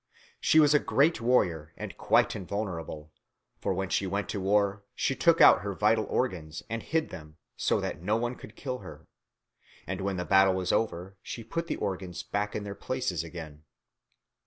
[0.39, 3.11] She was a great warrior and quite invulnerable;
[3.59, 7.37] for when she went to war she took out her vital organs and hid them,
[7.55, 9.05] so that no one could kill her;
[9.85, 13.63] and when the battle was over she put the organs back in their places again.